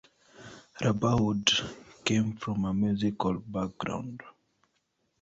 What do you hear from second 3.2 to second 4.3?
background.